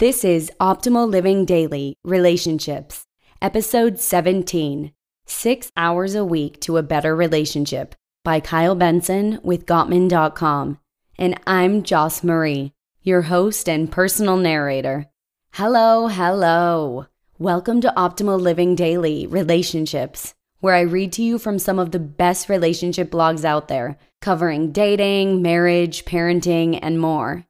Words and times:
This 0.00 0.24
is 0.24 0.50
Optimal 0.60 1.08
Living 1.08 1.44
Daily 1.44 1.96
Relationships, 2.02 3.06
Episode 3.40 4.00
17 4.00 4.92
Six 5.24 5.70
Hours 5.76 6.16
a 6.16 6.24
Week 6.24 6.60
to 6.62 6.78
a 6.78 6.82
Better 6.82 7.14
Relationship 7.14 7.94
by 8.24 8.40
Kyle 8.40 8.74
Benson 8.74 9.38
with 9.44 9.66
Gottman.com. 9.66 10.80
And 11.16 11.40
I'm 11.46 11.84
Joss 11.84 12.24
Marie, 12.24 12.72
your 13.02 13.22
host 13.22 13.68
and 13.68 13.88
personal 13.88 14.36
narrator. 14.36 15.06
Hello, 15.52 16.08
hello. 16.08 17.06
Welcome 17.38 17.80
to 17.82 17.94
Optimal 17.96 18.40
Living 18.40 18.74
Daily 18.74 19.28
Relationships, 19.28 20.34
where 20.58 20.74
I 20.74 20.80
read 20.80 21.12
to 21.12 21.22
you 21.22 21.38
from 21.38 21.60
some 21.60 21.78
of 21.78 21.92
the 21.92 22.00
best 22.00 22.48
relationship 22.48 23.12
blogs 23.12 23.44
out 23.44 23.68
there, 23.68 23.96
covering 24.20 24.72
dating, 24.72 25.40
marriage, 25.40 26.04
parenting, 26.04 26.80
and 26.82 27.00
more. 27.00 27.46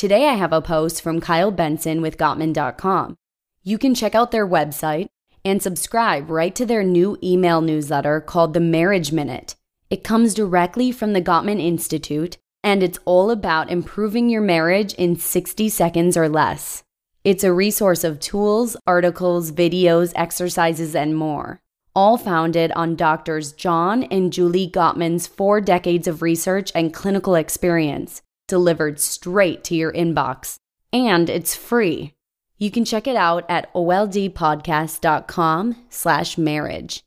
Today 0.00 0.28
I 0.28 0.32
have 0.32 0.54
a 0.54 0.62
post 0.62 1.02
from 1.02 1.20
Kyle 1.20 1.50
Benson 1.50 2.00
with 2.00 2.16
Gottman.com. 2.16 3.18
You 3.62 3.76
can 3.76 3.94
check 3.94 4.14
out 4.14 4.30
their 4.30 4.48
website 4.48 5.10
and 5.44 5.62
subscribe 5.62 6.30
right 6.30 6.54
to 6.54 6.64
their 6.64 6.82
new 6.82 7.18
email 7.22 7.60
newsletter 7.60 8.22
called 8.22 8.54
The 8.54 8.60
Marriage 8.60 9.12
Minute. 9.12 9.56
It 9.90 10.02
comes 10.02 10.32
directly 10.32 10.90
from 10.90 11.12
the 11.12 11.20
Gottman 11.20 11.62
Institute, 11.62 12.38
and 12.64 12.82
it's 12.82 12.98
all 13.04 13.30
about 13.30 13.70
improving 13.70 14.30
your 14.30 14.40
marriage 14.40 14.94
in 14.94 15.16
60 15.16 15.68
seconds 15.68 16.16
or 16.16 16.30
less. 16.30 16.82
It's 17.22 17.44
a 17.44 17.52
resource 17.52 18.02
of 18.02 18.20
tools, 18.20 18.78
articles, 18.86 19.52
videos, 19.52 20.14
exercises, 20.16 20.96
and 20.96 21.14
more, 21.14 21.60
all 21.94 22.16
founded 22.16 22.72
on 22.72 22.96
doctors 22.96 23.52
John 23.52 24.04
and 24.04 24.32
Julie 24.32 24.70
Gottman's 24.70 25.26
four 25.26 25.60
decades 25.60 26.08
of 26.08 26.22
research 26.22 26.72
and 26.74 26.94
clinical 26.94 27.34
experience 27.34 28.22
delivered 28.50 29.00
straight 29.00 29.64
to 29.64 29.74
your 29.74 29.92
inbox. 29.92 30.56
And 30.92 31.30
it's 31.30 31.56
free. 31.56 32.12
You 32.58 32.70
can 32.70 32.84
check 32.84 33.06
it 33.06 33.16
out 33.16 33.46
at 33.48 33.72
oldpodcast.com 33.72 35.76
slash 35.88 36.36
marriage. 36.36 37.02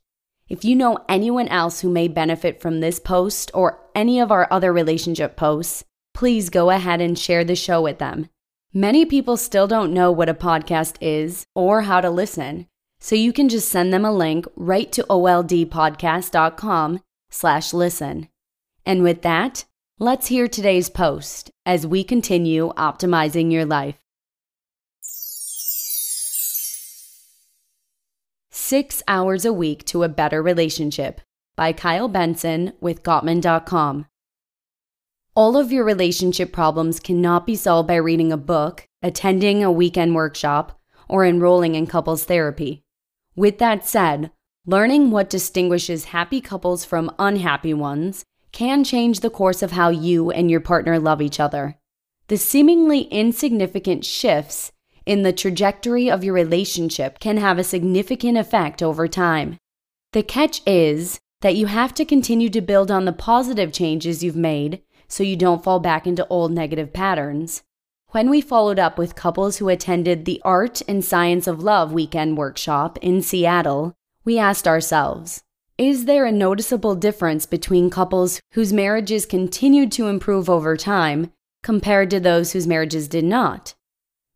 If 0.48 0.64
you 0.64 0.74
know 0.74 0.98
anyone 1.08 1.46
else 1.46 1.80
who 1.80 1.88
may 1.88 2.08
benefit 2.08 2.60
from 2.60 2.80
this 2.80 2.98
post 2.98 3.52
or 3.54 3.78
any 3.94 4.18
of 4.18 4.32
our 4.32 4.48
other 4.50 4.72
relationship 4.72 5.36
posts, 5.36 5.84
please 6.12 6.50
go 6.50 6.70
ahead 6.70 7.00
and 7.00 7.16
share 7.16 7.44
the 7.44 7.54
show 7.54 7.80
with 7.80 7.98
them. 7.98 8.28
Many 8.72 9.06
people 9.06 9.36
still 9.36 9.68
don't 9.68 9.94
know 9.94 10.10
what 10.10 10.28
a 10.28 10.34
podcast 10.34 10.96
is 11.00 11.46
or 11.54 11.82
how 11.82 12.00
to 12.00 12.10
listen, 12.10 12.66
so 12.98 13.14
you 13.14 13.32
can 13.32 13.48
just 13.48 13.68
send 13.68 13.92
them 13.92 14.04
a 14.04 14.12
link 14.12 14.46
right 14.56 14.90
to 14.90 15.06
oldpodcast.com 15.08 17.00
slash 17.30 17.72
listen. 17.72 18.28
And 18.84 19.02
with 19.02 19.22
that, 19.22 19.64
Let's 20.00 20.26
hear 20.26 20.48
today's 20.48 20.90
post 20.90 21.52
as 21.64 21.86
we 21.86 22.02
continue 22.02 22.72
optimizing 22.76 23.52
your 23.52 23.64
life. 23.64 23.94
Six 28.50 29.04
Hours 29.06 29.44
a 29.44 29.52
Week 29.52 29.84
to 29.84 30.02
a 30.02 30.08
Better 30.08 30.42
Relationship 30.42 31.20
by 31.54 31.72
Kyle 31.72 32.08
Benson 32.08 32.72
with 32.80 33.04
Gottman.com. 33.04 34.06
All 35.36 35.56
of 35.56 35.70
your 35.70 35.84
relationship 35.84 36.52
problems 36.52 36.98
cannot 36.98 37.46
be 37.46 37.54
solved 37.54 37.86
by 37.86 37.94
reading 37.94 38.32
a 38.32 38.36
book, 38.36 38.88
attending 39.00 39.62
a 39.62 39.70
weekend 39.70 40.16
workshop, 40.16 40.80
or 41.08 41.24
enrolling 41.24 41.76
in 41.76 41.86
couples 41.86 42.24
therapy. 42.24 42.82
With 43.36 43.58
that 43.58 43.86
said, 43.86 44.32
learning 44.66 45.12
what 45.12 45.30
distinguishes 45.30 46.06
happy 46.06 46.40
couples 46.40 46.84
from 46.84 47.14
unhappy 47.16 47.74
ones 47.74 48.24
can 48.54 48.84
change 48.84 49.20
the 49.20 49.28
course 49.28 49.62
of 49.62 49.72
how 49.72 49.90
you 49.90 50.30
and 50.30 50.50
your 50.50 50.60
partner 50.60 50.98
love 50.98 51.20
each 51.20 51.38
other. 51.38 51.76
The 52.28 52.38
seemingly 52.38 53.02
insignificant 53.02 54.04
shifts 54.04 54.72
in 55.04 55.22
the 55.22 55.32
trajectory 55.32 56.10
of 56.10 56.24
your 56.24 56.32
relationship 56.32 57.18
can 57.18 57.36
have 57.36 57.58
a 57.58 57.64
significant 57.64 58.38
effect 58.38 58.82
over 58.82 59.06
time. 59.06 59.58
The 60.12 60.22
catch 60.22 60.62
is 60.66 61.18
that 61.42 61.56
you 61.56 61.66
have 61.66 61.92
to 61.94 62.04
continue 62.04 62.48
to 62.50 62.60
build 62.60 62.90
on 62.90 63.04
the 63.04 63.12
positive 63.12 63.72
changes 63.72 64.22
you've 64.22 64.36
made 64.36 64.80
so 65.08 65.22
you 65.22 65.36
don't 65.36 65.62
fall 65.62 65.80
back 65.80 66.06
into 66.06 66.26
old 66.28 66.52
negative 66.52 66.92
patterns. 66.92 67.62
When 68.10 68.30
we 68.30 68.40
followed 68.40 68.78
up 68.78 68.96
with 68.96 69.16
couples 69.16 69.56
who 69.56 69.68
attended 69.68 70.24
the 70.24 70.40
Art 70.44 70.80
and 70.86 71.04
Science 71.04 71.48
of 71.48 71.62
Love 71.62 71.92
weekend 71.92 72.38
workshop 72.38 72.98
in 73.02 73.20
Seattle, 73.20 73.94
we 74.24 74.38
asked 74.38 74.68
ourselves 74.68 75.42
is 75.76 76.04
there 76.04 76.24
a 76.24 76.30
noticeable 76.30 76.94
difference 76.94 77.46
between 77.46 77.90
couples 77.90 78.40
whose 78.52 78.72
marriages 78.72 79.26
continued 79.26 79.90
to 79.90 80.06
improve 80.06 80.48
over 80.48 80.76
time 80.76 81.32
compared 81.64 82.10
to 82.10 82.20
those 82.20 82.52
whose 82.52 82.66
marriages 82.66 83.08
did 83.08 83.24
not? 83.24 83.74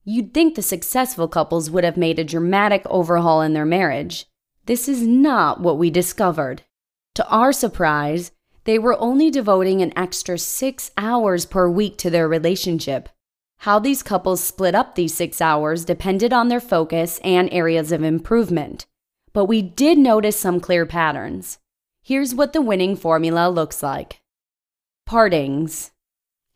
You'd 0.04 0.34
think 0.34 0.56
the 0.56 0.62
successful 0.62 1.28
couples 1.28 1.70
would 1.70 1.84
have 1.84 1.96
made 1.96 2.18
a 2.18 2.24
dramatic 2.24 2.82
overhaul 2.86 3.40
in 3.40 3.52
their 3.52 3.64
marriage. 3.64 4.26
This 4.66 4.88
is 4.88 5.06
not 5.06 5.60
what 5.60 5.78
we 5.78 5.90
discovered. 5.90 6.62
To 7.14 7.28
our 7.28 7.52
surprise, 7.52 8.32
they 8.64 8.76
were 8.76 9.00
only 9.00 9.30
devoting 9.30 9.80
an 9.80 9.96
extra 9.96 10.38
six 10.38 10.90
hours 10.96 11.46
per 11.46 11.68
week 11.68 11.98
to 11.98 12.10
their 12.10 12.26
relationship. 12.26 13.10
How 13.58 13.78
these 13.78 14.02
couples 14.02 14.42
split 14.42 14.74
up 14.74 14.96
these 14.96 15.14
six 15.14 15.40
hours 15.40 15.84
depended 15.84 16.32
on 16.32 16.48
their 16.48 16.60
focus 16.60 17.20
and 17.22 17.48
areas 17.52 17.92
of 17.92 18.02
improvement 18.02 18.86
but 19.38 19.44
we 19.44 19.62
did 19.62 19.96
notice 19.96 20.36
some 20.36 20.58
clear 20.58 20.84
patterns. 20.84 21.60
Here's 22.02 22.34
what 22.34 22.52
the 22.52 22.60
winning 22.60 22.96
formula 22.96 23.48
looks 23.48 23.84
like 23.84 24.20
Partings. 25.06 25.92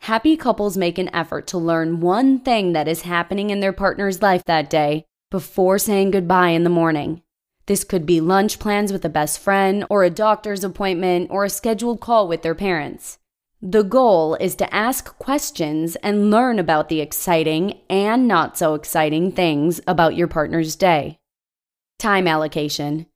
Happy 0.00 0.36
couples 0.36 0.76
make 0.76 0.98
an 0.98 1.08
effort 1.14 1.46
to 1.46 1.58
learn 1.58 2.00
one 2.00 2.40
thing 2.40 2.72
that 2.72 2.88
is 2.88 3.02
happening 3.02 3.50
in 3.50 3.60
their 3.60 3.72
partner's 3.72 4.20
life 4.20 4.44
that 4.46 4.68
day 4.68 5.06
before 5.30 5.78
saying 5.78 6.10
goodbye 6.10 6.48
in 6.48 6.64
the 6.64 6.68
morning. 6.70 7.22
This 7.66 7.84
could 7.84 8.04
be 8.04 8.20
lunch 8.20 8.58
plans 8.58 8.92
with 8.92 9.04
a 9.04 9.08
best 9.08 9.38
friend, 9.38 9.84
or 9.88 10.02
a 10.02 10.10
doctor's 10.10 10.64
appointment, 10.64 11.30
or 11.30 11.44
a 11.44 11.50
scheduled 11.50 12.00
call 12.00 12.26
with 12.26 12.42
their 12.42 12.56
parents. 12.56 13.20
The 13.62 13.84
goal 13.84 14.34
is 14.34 14.56
to 14.56 14.74
ask 14.74 15.16
questions 15.18 15.94
and 16.02 16.32
learn 16.32 16.58
about 16.58 16.88
the 16.88 17.00
exciting 17.00 17.78
and 17.88 18.26
not 18.26 18.58
so 18.58 18.74
exciting 18.74 19.30
things 19.30 19.80
about 19.86 20.16
your 20.16 20.26
partner's 20.26 20.74
day. 20.74 21.20
Time 22.02 22.26
allocation 22.26 23.06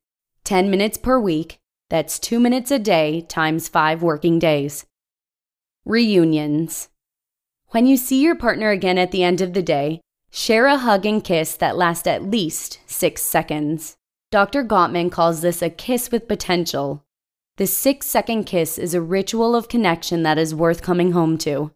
10 0.44 0.70
minutes 0.70 0.96
per 0.96 1.18
week. 1.18 1.58
That's 1.90 2.20
2 2.20 2.38
minutes 2.38 2.70
a 2.70 2.78
day 2.78 3.20
times 3.22 3.66
5 3.66 4.00
working 4.00 4.38
days. 4.38 4.86
Reunions. 5.84 6.88
When 7.70 7.88
you 7.88 7.96
see 7.96 8.22
your 8.22 8.36
partner 8.36 8.70
again 8.70 8.96
at 8.96 9.10
the 9.10 9.24
end 9.24 9.40
of 9.40 9.54
the 9.54 9.60
day, 9.60 10.02
share 10.30 10.66
a 10.66 10.76
hug 10.76 11.04
and 11.04 11.24
kiss 11.24 11.56
that 11.56 11.76
last 11.76 12.06
at 12.06 12.30
least 12.30 12.78
6 12.86 13.20
seconds. 13.20 13.96
Dr. 14.30 14.62
Gottman 14.62 15.10
calls 15.10 15.40
this 15.40 15.62
a 15.62 15.68
kiss 15.68 16.12
with 16.12 16.28
potential. 16.28 17.02
The 17.56 17.66
6 17.66 18.06
second 18.06 18.44
kiss 18.44 18.78
is 18.78 18.94
a 18.94 19.02
ritual 19.02 19.56
of 19.56 19.68
connection 19.68 20.22
that 20.22 20.38
is 20.38 20.54
worth 20.54 20.80
coming 20.80 21.10
home 21.10 21.38
to. 21.38 21.72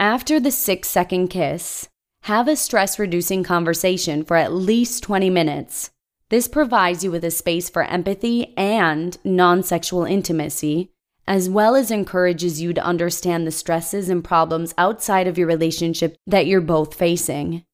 After 0.00 0.40
the 0.40 0.50
6 0.50 0.88
second 0.88 1.28
kiss, 1.28 1.88
have 2.22 2.48
a 2.48 2.56
stress 2.56 2.98
reducing 2.98 3.44
conversation 3.44 4.24
for 4.24 4.36
at 4.36 4.52
least 4.52 5.04
20 5.04 5.30
minutes. 5.30 5.92
This 6.30 6.46
provides 6.46 7.02
you 7.02 7.10
with 7.10 7.24
a 7.24 7.30
space 7.30 7.70
for 7.70 7.84
empathy 7.84 8.54
and 8.56 9.16
non 9.24 9.62
sexual 9.62 10.04
intimacy, 10.04 10.90
as 11.26 11.48
well 11.48 11.74
as 11.74 11.90
encourages 11.90 12.60
you 12.60 12.74
to 12.74 12.84
understand 12.84 13.46
the 13.46 13.50
stresses 13.50 14.10
and 14.10 14.22
problems 14.22 14.74
outside 14.76 15.26
of 15.26 15.38
your 15.38 15.46
relationship 15.46 16.18
that 16.26 16.46
you're 16.46 16.60
both 16.60 16.94
facing. 16.94 17.64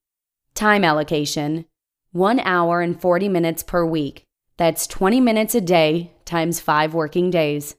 Time 0.53 0.85
allocation 0.85 1.65
1 2.13 2.39
hour 2.39 2.79
and 2.79 3.01
40 3.01 3.27
minutes 3.27 3.61
per 3.61 3.85
week. 3.85 4.23
That's 4.55 4.87
20 4.87 5.19
minutes 5.19 5.53
a 5.53 5.59
day 5.59 6.13
times 6.23 6.61
5 6.61 6.93
working 6.93 7.29
days. 7.29 7.75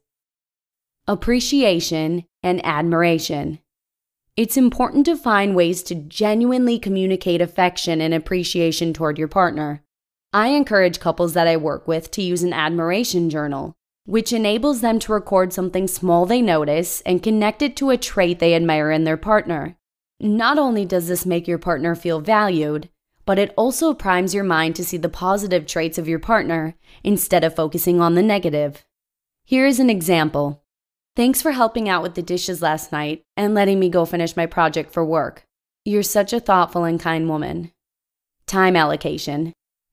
Appreciation 1.09 2.25
and 2.43 2.65
admiration. 2.67 3.61
It's 4.37 4.59
important 4.59 5.07
to 5.07 5.17
find 5.17 5.57
ways 5.57 5.83
to 5.85 5.95
genuinely 5.95 6.79
communicate 6.79 7.41
affection 7.41 8.03
and 8.03 8.13
appreciation 8.13 8.93
toward 8.93 9.17
your 9.17 9.29
partner. 9.29 9.83
I 10.33 10.49
encourage 10.49 11.01
couples 11.01 11.33
that 11.35 11.47
I 11.47 11.57
work 11.57 11.89
with 11.89 12.11
to 12.13 12.23
use 12.23 12.43
an 12.43 12.53
admiration 12.53 13.31
journal, 13.31 13.75
which 14.05 14.33
enables 14.33 14.81
them 14.81 14.99
to 15.01 15.13
record 15.13 15.53
something 15.53 15.89
small 15.89 16.27
they 16.27 16.43
notice 16.43 17.01
and 17.03 17.23
connect 17.23 17.63
it 17.63 17.77
to 17.77 17.91
a 17.91 17.97
trait 17.97 18.39
they 18.39 18.55
admire 18.55 18.91
in 18.91 19.05
their 19.05 19.17
partner. 19.17 19.77
Not 20.21 20.59
only 20.59 20.85
does 20.85 21.09
this 21.09 21.27
make 21.27 21.47
your 21.47 21.59
partner 21.59 21.95
feel 21.95 22.21
valued, 22.21 22.89
but 23.25 23.39
it 23.39 23.53
also 23.57 23.93
primes 23.93 24.35
your 24.35 24.45
mind 24.45 24.77
to 24.77 24.85
see 24.85 24.97
the 24.97 25.09
positive 25.09 25.67
traits 25.67 25.99
of 25.99 26.09
your 26.09 26.21
partner 26.21 26.77
instead 27.03 27.43
of 27.43 27.57
focusing 27.57 28.01
on 28.01 28.15
the 28.15 28.23
negative. 28.23 28.85
Here 29.45 29.67
is 29.67 29.81
an 29.81 29.91
example. 29.91 30.63
Thanks 31.17 31.43
for 31.43 31.53
helping 31.53 31.89
out 31.89 32.03
with 32.03 32.15
the 32.15 32.23
dishes 32.23 32.63
last 32.63 32.93
night 32.93 33.25
and 33.37 33.55
letting 33.55 33.81
me 33.81 33.89
go 33.89 34.05
finish 34.05 34.37
my 34.37 34.47
project 34.47 34.93
for 34.93 35.05
work. 35.05 35.47
You're 35.85 36.03
such 36.03 36.33
a 36.33 36.41
thoughtful 36.41 36.85
and 36.85 37.01
kind 37.01 37.29
woman. 37.29 37.73
Time 38.47 38.77
allocation. 38.77 39.53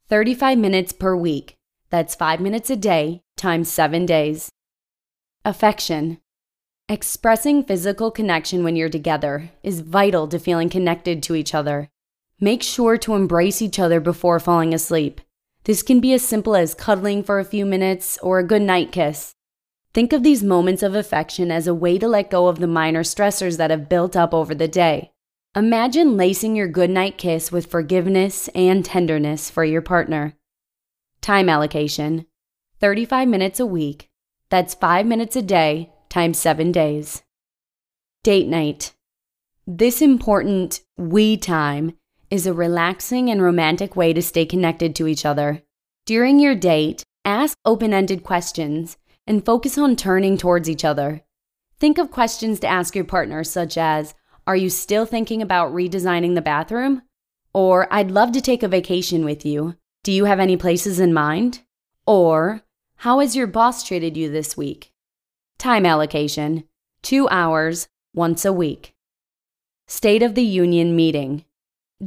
35 0.10 0.58
minutes 0.58 0.92
per 0.92 1.16
week. 1.16 1.56
That's 1.90 2.14
5 2.14 2.42
minutes 2.42 2.70
a 2.70 2.76
day 2.76 3.22
times 3.38 3.70
7 3.70 4.06
days. 4.06 4.52
Affection. 5.46 6.20
Expressing 6.90 7.64
physical 7.64 8.12
connection 8.12 8.66
when 8.66 8.76
you're 8.76 8.90
together 8.90 9.52
is 9.64 9.80
vital 9.80 10.28
to 10.28 10.40
feeling 10.40 10.70
connected 10.70 11.24
to 11.24 11.36
each 11.36 11.56
other. 11.56 11.88
Make 12.38 12.62
sure 12.62 12.98
to 12.98 13.16
embrace 13.16 13.62
each 13.62 13.80
other 13.80 14.02
before 14.02 14.42
falling 14.42 14.74
asleep. 14.74 15.22
This 15.64 15.82
can 15.82 16.02
be 16.02 16.12
as 16.12 16.22
simple 16.22 16.58
as 16.58 16.76
cuddling 16.76 17.24
for 17.24 17.40
a 17.40 17.46
few 17.46 17.66
minutes 17.66 18.20
or 18.22 18.40
a 18.40 18.44
good 18.44 18.62
night 18.62 18.92
kiss. 18.92 19.34
Think 19.94 20.12
of 20.12 20.22
these 20.22 20.44
moments 20.44 20.84
of 20.84 20.96
affection 20.96 21.50
as 21.50 21.66
a 21.66 21.74
way 21.74 21.98
to 21.98 22.10
let 22.10 22.30
go 22.30 22.48
of 22.48 22.60
the 22.60 22.68
minor 22.68 23.04
stressors 23.04 23.56
that 23.58 23.72
have 23.72 23.88
built 23.88 24.18
up 24.18 24.34
over 24.34 24.54
the 24.54 24.68
day. 24.68 25.13
Imagine 25.56 26.18
lacing 26.18 26.56
your 26.56 26.68
goodnight 26.68 27.20
kiss 27.20 27.52
with 27.52 27.70
forgiveness 27.70 28.48
and 28.56 28.84
tenderness 28.84 29.52
for 29.52 29.64
your 29.64 29.84
partner. 29.84 30.34
Time 31.22 31.48
allocation 31.48 32.26
35 32.80 33.28
minutes 33.28 33.60
a 33.60 33.66
week. 33.68 34.10
That's 34.50 34.74
5 34.74 35.06
minutes 35.06 35.36
a 35.36 35.44
day 35.44 35.92
times 36.10 36.40
7 36.40 36.72
days. 36.72 37.22
Date 38.24 38.48
night. 38.48 38.96
This 39.68 40.02
important 40.02 40.82
we 40.98 41.38
time 41.38 42.00
is 42.32 42.48
a 42.48 42.54
relaxing 42.54 43.30
and 43.30 43.40
romantic 43.40 43.96
way 43.96 44.12
to 44.12 44.24
stay 44.24 44.48
connected 44.48 44.96
to 44.96 45.06
each 45.06 45.24
other. 45.24 45.62
During 46.08 46.40
your 46.40 46.56
date, 46.56 47.04
ask 47.26 47.56
open 47.64 47.94
ended 47.94 48.24
questions 48.24 48.98
and 49.28 49.46
focus 49.46 49.78
on 49.78 49.98
turning 49.98 50.36
towards 50.36 50.68
each 50.68 50.84
other. 50.84 51.22
Think 51.80 52.00
of 52.00 52.10
questions 52.10 52.60
to 52.62 52.68
ask 52.68 52.96
your 52.96 53.06
partner, 53.06 53.44
such 53.44 53.78
as 53.78 54.16
Are 54.46 54.56
you 54.56 54.70
still 54.70 55.06
thinking 55.06 55.42
about 55.42 55.74
redesigning 55.74 56.36
the 56.36 56.42
bathroom? 56.42 57.04
Or 57.54 57.88
I'd 57.94 58.12
love 58.12 58.34
to 58.34 58.42
take 58.42 58.62
a 58.62 58.68
vacation 58.68 59.24
with 59.24 59.46
you. 59.46 59.76
Do 60.04 60.12
you 60.12 60.26
have 60.26 60.40
any 60.40 60.58
places 60.58 61.00
in 61.00 61.14
mind? 61.14 61.62
Or 62.06 62.64
How 62.98 63.20
has 63.20 63.36
your 63.36 63.48
boss 63.48 63.84
treated 63.84 64.18
you 64.18 64.30
this 64.30 64.58
week? 64.58 64.92
Time 65.58 65.86
allocation 65.86 66.66
two 67.02 67.28
hours, 67.30 67.90
once 68.14 68.46
a 68.46 68.54
week. 68.54 68.96
State 69.88 70.24
of 70.24 70.36
the 70.36 70.44
Union 70.44 70.96
meeting. 70.96 71.44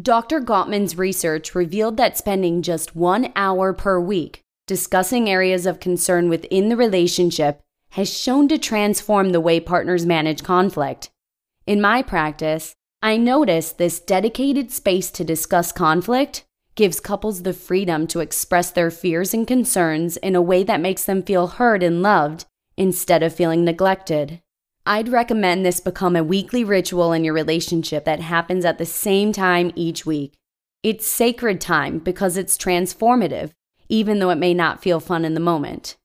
Dr. 0.00 0.40
Gottman's 0.40 0.96
research 0.98 1.54
revealed 1.54 1.96
that 1.98 2.16
spending 2.16 2.62
just 2.62 2.96
one 2.96 3.32
hour 3.36 3.72
per 3.72 4.00
week 4.00 4.42
discussing 4.66 5.28
areas 5.28 5.64
of 5.64 5.80
concern 5.80 6.28
within 6.28 6.68
the 6.68 6.76
relationship 6.76 7.62
has 7.90 8.12
shown 8.12 8.48
to 8.48 8.58
transform 8.58 9.30
the 9.30 9.40
way 9.40 9.60
partners 9.60 10.04
manage 10.04 10.42
conflict. 10.42 11.10
In 11.66 11.80
my 11.80 12.00
practice, 12.00 12.74
I 13.02 13.16
notice 13.16 13.72
this 13.72 13.98
dedicated 13.98 14.70
space 14.70 15.10
to 15.10 15.24
discuss 15.24 15.72
conflict 15.72 16.44
gives 16.76 17.00
couples 17.00 17.42
the 17.42 17.52
freedom 17.52 18.06
to 18.06 18.20
express 18.20 18.70
their 18.70 18.90
fears 18.90 19.34
and 19.34 19.48
concerns 19.48 20.16
in 20.18 20.36
a 20.36 20.42
way 20.42 20.62
that 20.62 20.80
makes 20.80 21.04
them 21.04 21.24
feel 21.24 21.48
heard 21.48 21.82
and 21.82 22.02
loved 22.02 22.44
instead 22.76 23.22
of 23.24 23.34
feeling 23.34 23.64
neglected. 23.64 24.40
I'd 24.84 25.08
recommend 25.08 25.66
this 25.66 25.80
become 25.80 26.14
a 26.14 26.22
weekly 26.22 26.62
ritual 26.62 27.12
in 27.12 27.24
your 27.24 27.34
relationship 27.34 28.04
that 28.04 28.20
happens 28.20 28.64
at 28.64 28.78
the 28.78 28.86
same 28.86 29.32
time 29.32 29.72
each 29.74 30.06
week. 30.06 30.34
It's 30.84 31.06
sacred 31.06 31.60
time 31.60 31.98
because 31.98 32.36
it's 32.36 32.56
transformative, 32.56 33.50
even 33.88 34.20
though 34.20 34.30
it 34.30 34.36
may 34.36 34.54
not 34.54 34.82
feel 34.82 35.00
fun 35.00 35.24
in 35.24 35.34
the 35.34 35.40
moment. 35.40 35.96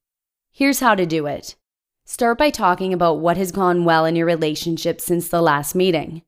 Here's 0.51 0.79
how 0.79 0.95
to 0.95 1.05
do 1.05 1.27
it 1.27 1.55
start 2.11 2.37
by 2.37 2.49
talking 2.49 2.93
about 2.93 3.19
what 3.19 3.37
has 3.37 3.51
gone 3.51 3.85
well 3.85 4.05
in 4.05 4.15
your 4.15 4.25
relationship 4.25 4.99
since 4.99 5.27
the 5.27 5.41
last 5.41 5.75
meeting. 5.75 6.21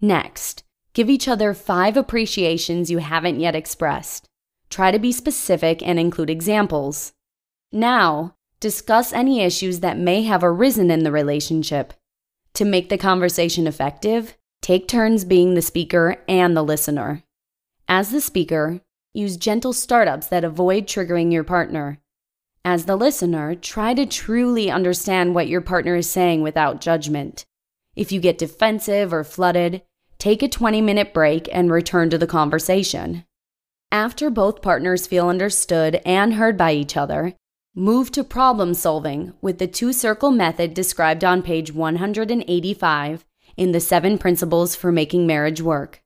Next, 0.00 0.64
give 0.94 1.10
each 1.10 1.28
other 1.28 1.54
five 1.54 1.96
appreciations 1.96 2.90
you 2.90 2.98
haven't 2.98 3.40
yet 3.40 3.54
expressed. 3.54 4.28
Try 4.70 4.90
to 4.90 4.98
be 4.98 5.12
specific 5.12 5.82
and 5.86 5.98
include 5.98 6.30
examples. 6.30 7.12
Now, 7.70 8.36
Discuss 8.58 9.12
any 9.12 9.42
issues 9.42 9.80
that 9.80 9.98
may 9.98 10.22
have 10.22 10.42
arisen 10.42 10.90
in 10.90 11.04
the 11.04 11.12
relationship. 11.12 11.92
To 12.54 12.64
make 12.64 12.88
the 12.88 12.96
conversation 12.96 13.66
effective, 13.66 14.34
take 14.62 14.88
turns 14.88 15.26
being 15.26 15.54
the 15.54 15.62
speaker 15.62 16.16
and 16.26 16.56
the 16.56 16.64
listener. 16.64 17.22
As 17.86 18.10
the 18.10 18.20
speaker, 18.22 18.80
use 19.12 19.36
gentle 19.36 19.74
startups 19.74 20.28
that 20.28 20.42
avoid 20.42 20.86
triggering 20.86 21.30
your 21.30 21.44
partner. 21.44 22.00
As 22.66 22.86
the 22.86 22.96
listener, 22.96 23.54
try 23.54 23.94
to 23.94 24.04
truly 24.04 24.72
understand 24.72 25.36
what 25.36 25.46
your 25.46 25.60
partner 25.60 25.94
is 25.94 26.10
saying 26.10 26.42
without 26.42 26.80
judgment. 26.80 27.46
If 27.94 28.10
you 28.10 28.18
get 28.18 28.38
defensive 28.38 29.12
or 29.12 29.22
flooded, 29.22 29.82
take 30.18 30.42
a 30.42 30.48
20 30.48 30.82
minute 30.82 31.14
break 31.14 31.48
and 31.52 31.70
return 31.70 32.10
to 32.10 32.18
the 32.18 32.26
conversation. 32.26 33.24
After 33.92 34.30
both 34.30 34.62
partners 34.62 35.06
feel 35.06 35.28
understood 35.28 36.00
and 36.04 36.34
heard 36.34 36.58
by 36.58 36.72
each 36.72 36.96
other, 36.96 37.34
Move 37.78 38.10
to 38.10 38.24
problem 38.24 38.74
solving 38.74 39.34
with 39.40 39.58
the 39.58 39.68
two 39.68 39.92
circle 39.92 40.32
method 40.32 40.74
described 40.74 41.22
on 41.22 41.42
page 41.42 41.72
185 41.72 43.24
in 43.56 43.70
the 43.70 43.80
seven 43.80 44.18
principles 44.18 44.74
for 44.74 44.90
making 44.90 45.24
marriage 45.24 45.60
work. 45.60 46.02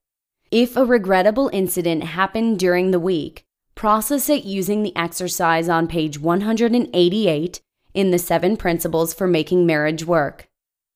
If 0.51 0.77
a 0.77 0.85
regrettable 0.85 1.49
incident 1.55 2.05
happened 2.05 2.59
during 2.59 2.91
the 2.91 3.01
week, 3.01 3.47
process 3.75 4.29
it 4.29 4.45
using 4.45 4.83
the 4.83 4.97
exercise 4.97 5.69
on 5.69 5.87
page 5.87 6.19
188 6.19 7.61
in 7.95 8.11
the 8.11 8.19
seven 8.19 8.57
principles 8.57 9.15
for 9.15 9.27
making 9.27 9.67
marriage 9.67 10.05
work. 10.05 10.49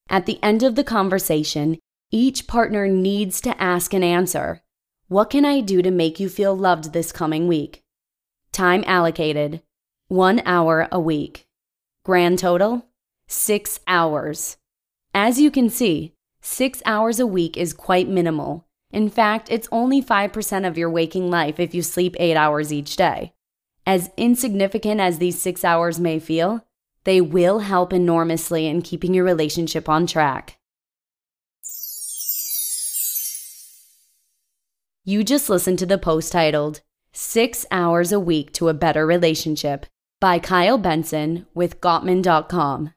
At 0.09 0.27
the 0.27 0.43
end 0.43 0.63
of 0.63 0.75
the 0.75 0.85
conversation, 0.85 1.79
each 2.11 2.47
partner 2.47 2.87
needs 2.87 3.41
to 3.41 3.61
ask 3.61 3.93
and 3.95 4.05
answer 4.05 4.63
What 5.09 5.31
can 5.31 5.45
I 5.45 5.61
do 5.61 5.83
to 5.83 5.91
make 5.91 6.21
you 6.21 6.29
feel 6.29 6.57
loved 6.57 6.93
this 6.93 7.11
coming 7.11 7.49
week? 7.49 7.83
Time 8.53 8.85
allocated 8.87 9.63
one 10.09 10.43
hour 10.45 10.87
a 10.93 11.01
week. 11.01 11.47
Grand 12.05 12.39
total, 12.39 12.87
six 13.27 13.81
hours. 13.89 14.59
As 15.15 15.41
you 15.41 15.51
can 15.51 15.71
see, 15.71 16.13
six 16.41 16.83
hours 16.85 17.19
a 17.19 17.27
week 17.27 17.57
is 17.57 17.73
quite 17.73 18.09
minimal. 18.09 18.67
In 18.95 19.11
fact, 19.11 19.49
it's 19.51 19.67
only 19.73 20.01
5% 20.01 20.69
of 20.69 20.79
your 20.79 20.89
waking 20.89 21.29
life 21.29 21.59
if 21.59 21.75
you 21.75 21.83
sleep 21.83 22.15
eight 22.21 22.37
hours 22.37 22.73
each 22.73 22.95
day. 22.95 23.33
As 23.85 24.13
insignificant 24.17 25.01
as 25.01 25.19
these 25.19 25.43
six 25.43 25.65
hours 25.65 25.99
may 25.99 26.21
feel, 26.21 26.65
they 27.03 27.21
will 27.21 27.59
help 27.59 27.93
enormously 27.93 28.69
in 28.69 28.83
keeping 28.83 29.13
your 29.13 29.25
relationship 29.25 29.89
on 29.89 30.07
track. 30.07 30.61
You 35.03 35.25
just 35.25 35.51
listened 35.51 35.81
to 35.81 35.87
the 35.87 35.99
post 35.99 36.31
titled, 36.31 36.81
Six 37.13 37.67
Hours 37.73 38.13
a 38.13 38.21
Week 38.21 38.53
to 38.53 38.69
a 38.69 38.75
Better 38.75 39.05
Relationship 39.05 39.87
by 40.21 40.39
Kyle 40.39 40.79
Benson 40.79 41.49
with 41.53 41.81
Gottman.com. 41.81 42.95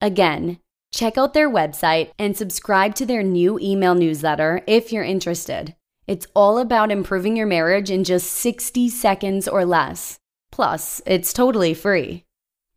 Again, 0.00 0.58
check 0.92 1.18
out 1.18 1.34
their 1.34 1.50
website 1.50 2.10
and 2.18 2.36
subscribe 2.36 2.94
to 2.96 3.06
their 3.06 3.22
new 3.22 3.58
email 3.58 3.94
newsletter 3.94 4.62
if 4.66 4.92
you're 4.92 5.04
interested. 5.04 5.74
It's 6.06 6.26
all 6.34 6.58
about 6.58 6.90
improving 6.90 7.36
your 7.36 7.46
marriage 7.46 7.90
in 7.90 8.04
just 8.04 8.30
60 8.32 8.88
seconds 8.88 9.46
or 9.46 9.64
less. 9.64 10.18
Plus, 10.50 11.02
it's 11.06 11.32
totally 11.32 11.74
free. 11.74 12.24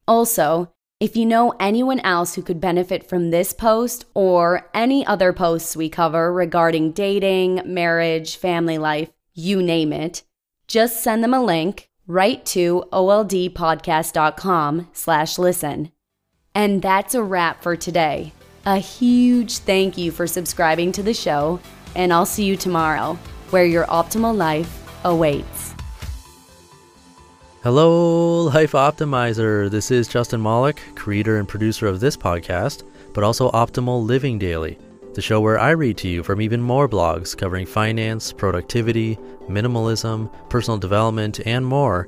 Also, 0.08 0.72
if 1.00 1.16
you 1.16 1.26
know 1.26 1.54
anyone 1.60 2.00
else 2.02 2.36
who 2.36 2.42
could 2.44 2.62
benefit 2.62 3.08
from 3.08 3.32
this 3.32 3.54
post 3.54 4.06
or 4.14 4.70
any 4.74 5.06
other 5.06 5.34
posts 5.34 5.76
we 5.76 5.90
cover 5.90 6.32
regarding 6.32 6.92
dating, 6.92 7.62
marriage, 7.66 8.36
family 8.36 8.78
life, 8.78 9.10
you 9.34 9.64
name 9.64 9.94
it, 9.94 10.24
just 10.68 11.02
send 11.02 11.24
them 11.24 11.34
a 11.34 11.42
link 11.42 11.90
right 12.08 12.46
to 12.46 12.84
oldpodcast.com 12.92 14.90
slash 14.94 15.40
listen. 15.40 15.92
And 16.54 16.82
that's 16.82 17.16
a 17.16 17.24
wrap 17.24 17.64
for 17.64 17.76
today. 17.76 18.34
A 18.66 18.78
huge 18.78 19.60
thank 19.60 19.98
you 19.98 20.12
for 20.12 20.28
subscribing 20.28 20.92
to 20.94 21.04
the 21.04 21.14
show, 21.14 21.60
and 21.96 22.14
I'll 22.14 22.26
see 22.26 22.44
you 22.44 22.56
tomorrow, 22.56 23.18
where 23.50 23.66
your 23.66 23.86
optimal 23.86 24.36
life 24.36 24.84
awaits. 25.04 25.74
Hello, 27.64 28.44
Life 28.44 28.72
Optimizer. 28.74 29.70
This 29.70 29.92
is 29.92 30.08
Justin 30.08 30.42
Malik, 30.42 30.82
creator 30.96 31.38
and 31.38 31.48
producer 31.48 31.88
of 31.88 32.00
this 32.00 32.18
podcast, 32.18 32.84
but 33.14 33.24
also 33.24 33.52
Optimal 33.52 34.06
Living 34.06 34.38
Daily 34.38 34.78
the 35.14 35.22
show 35.22 35.42
where 35.42 35.60
I 35.60 35.72
read 35.72 35.98
to 35.98 36.08
you 36.08 36.24
from 36.24 36.42
even 36.42 36.62
more 36.62 36.88
blogs 36.88 37.38
covering 37.38 37.66
finance, 37.66 38.32
productivity, 38.32 39.18
minimalism, 39.50 40.32
personal 40.50 40.78
development, 40.78 41.42
and 41.46 41.66
more 41.66 42.08